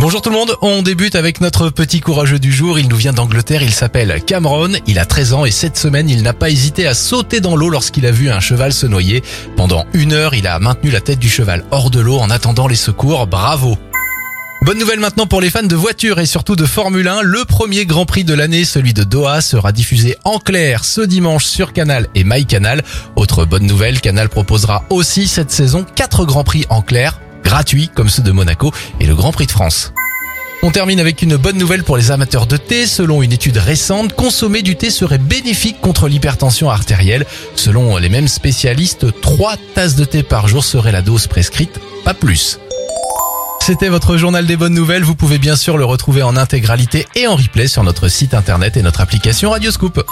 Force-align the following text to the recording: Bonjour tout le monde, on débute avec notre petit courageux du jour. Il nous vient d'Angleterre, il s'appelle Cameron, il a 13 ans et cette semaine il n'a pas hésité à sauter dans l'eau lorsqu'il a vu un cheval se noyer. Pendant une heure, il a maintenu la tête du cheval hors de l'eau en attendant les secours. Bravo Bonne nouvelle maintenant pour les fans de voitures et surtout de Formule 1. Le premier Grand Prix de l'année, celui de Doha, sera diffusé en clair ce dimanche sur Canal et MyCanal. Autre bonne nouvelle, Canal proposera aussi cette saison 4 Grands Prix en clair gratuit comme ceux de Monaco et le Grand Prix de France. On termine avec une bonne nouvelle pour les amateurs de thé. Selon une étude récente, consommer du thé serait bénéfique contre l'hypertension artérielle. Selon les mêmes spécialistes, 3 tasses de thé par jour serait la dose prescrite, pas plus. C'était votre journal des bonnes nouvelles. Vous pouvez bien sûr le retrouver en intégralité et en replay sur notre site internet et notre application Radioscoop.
Bonjour 0.00 0.22
tout 0.22 0.30
le 0.30 0.36
monde, 0.36 0.56
on 0.62 0.80
débute 0.80 1.14
avec 1.14 1.42
notre 1.42 1.68
petit 1.68 2.00
courageux 2.00 2.38
du 2.38 2.52
jour. 2.52 2.78
Il 2.78 2.88
nous 2.88 2.96
vient 2.96 3.12
d'Angleterre, 3.12 3.62
il 3.62 3.74
s'appelle 3.74 4.22
Cameron, 4.24 4.72
il 4.86 4.98
a 4.98 5.04
13 5.04 5.34
ans 5.34 5.44
et 5.44 5.50
cette 5.50 5.76
semaine 5.76 6.08
il 6.08 6.22
n'a 6.22 6.32
pas 6.32 6.48
hésité 6.48 6.86
à 6.86 6.94
sauter 6.94 7.40
dans 7.40 7.54
l'eau 7.54 7.68
lorsqu'il 7.68 8.06
a 8.06 8.10
vu 8.10 8.30
un 8.30 8.40
cheval 8.40 8.72
se 8.72 8.86
noyer. 8.86 9.22
Pendant 9.58 9.84
une 9.92 10.14
heure, 10.14 10.32
il 10.32 10.46
a 10.46 10.58
maintenu 10.58 10.90
la 10.90 11.02
tête 11.02 11.18
du 11.18 11.28
cheval 11.28 11.66
hors 11.70 11.90
de 11.90 12.00
l'eau 12.00 12.16
en 12.16 12.30
attendant 12.30 12.66
les 12.66 12.76
secours. 12.76 13.26
Bravo 13.26 13.76
Bonne 14.62 14.78
nouvelle 14.78 15.00
maintenant 15.00 15.26
pour 15.26 15.42
les 15.42 15.50
fans 15.50 15.62
de 15.62 15.76
voitures 15.76 16.18
et 16.18 16.24
surtout 16.24 16.56
de 16.56 16.64
Formule 16.64 17.06
1. 17.06 17.20
Le 17.20 17.44
premier 17.44 17.84
Grand 17.84 18.06
Prix 18.06 18.24
de 18.24 18.32
l'année, 18.32 18.64
celui 18.64 18.94
de 18.94 19.04
Doha, 19.04 19.42
sera 19.42 19.70
diffusé 19.70 20.16
en 20.24 20.38
clair 20.38 20.82
ce 20.82 21.02
dimanche 21.02 21.44
sur 21.44 21.74
Canal 21.74 22.08
et 22.14 22.24
MyCanal. 22.24 22.82
Autre 23.16 23.44
bonne 23.44 23.66
nouvelle, 23.66 24.00
Canal 24.00 24.30
proposera 24.30 24.82
aussi 24.88 25.28
cette 25.28 25.50
saison 25.50 25.84
4 25.94 26.24
Grands 26.24 26.44
Prix 26.44 26.64
en 26.70 26.80
clair 26.80 27.20
gratuit 27.50 27.90
comme 27.92 28.08
ceux 28.08 28.22
de 28.22 28.30
Monaco 28.30 28.72
et 29.00 29.06
le 29.06 29.16
Grand 29.16 29.32
Prix 29.32 29.46
de 29.46 29.50
France. 29.50 29.92
On 30.62 30.70
termine 30.70 31.00
avec 31.00 31.20
une 31.20 31.36
bonne 31.36 31.58
nouvelle 31.58 31.82
pour 31.82 31.96
les 31.96 32.12
amateurs 32.12 32.46
de 32.46 32.56
thé. 32.56 32.86
Selon 32.86 33.22
une 33.22 33.32
étude 33.32 33.56
récente, 33.56 34.12
consommer 34.12 34.62
du 34.62 34.76
thé 34.76 34.88
serait 34.88 35.18
bénéfique 35.18 35.80
contre 35.80 36.06
l'hypertension 36.06 36.70
artérielle. 36.70 37.26
Selon 37.56 37.96
les 37.96 38.08
mêmes 38.08 38.28
spécialistes, 38.28 39.20
3 39.20 39.56
tasses 39.74 39.96
de 39.96 40.04
thé 40.04 40.22
par 40.22 40.46
jour 40.46 40.64
serait 40.64 40.92
la 40.92 41.02
dose 41.02 41.26
prescrite, 41.26 41.80
pas 42.04 42.14
plus. 42.14 42.60
C'était 43.60 43.88
votre 43.88 44.16
journal 44.16 44.46
des 44.46 44.56
bonnes 44.56 44.74
nouvelles. 44.74 45.02
Vous 45.02 45.16
pouvez 45.16 45.38
bien 45.38 45.56
sûr 45.56 45.76
le 45.76 45.84
retrouver 45.84 46.22
en 46.22 46.36
intégralité 46.36 47.08
et 47.16 47.26
en 47.26 47.34
replay 47.34 47.66
sur 47.66 47.82
notre 47.82 48.06
site 48.06 48.32
internet 48.32 48.76
et 48.76 48.82
notre 48.82 49.00
application 49.00 49.50
Radioscoop. 49.50 50.04